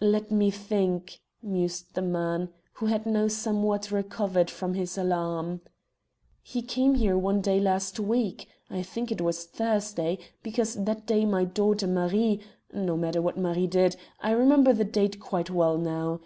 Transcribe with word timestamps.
"Let 0.00 0.30
me 0.30 0.50
think," 0.50 1.20
mused 1.42 1.92
the 1.92 2.00
man, 2.00 2.48
who 2.72 2.86
had 2.86 3.04
now 3.04 3.28
somewhat 3.28 3.90
recovered 3.92 4.50
from 4.50 4.72
his 4.72 4.96
alarm. 4.96 5.60
"He 6.42 6.62
came 6.62 6.94
here 6.94 7.18
one 7.18 7.42
day 7.42 7.60
last 7.60 8.00
week 8.00 8.48
I 8.70 8.82
think 8.82 9.12
it 9.12 9.20
was 9.20 9.44
Thursday, 9.44 10.16
because 10.42 10.76
that 10.82 11.04
day 11.04 11.26
my 11.26 11.44
daughter 11.44 11.86
Marie 11.86 12.40
no 12.72 12.96
matter 12.96 13.20
what 13.20 13.36
Marie 13.36 13.66
did, 13.66 13.96
I 14.18 14.30
remember 14.30 14.72
the 14.72 14.82
date 14.84 15.20
quite 15.20 15.50
well 15.50 15.76
now. 15.76 16.20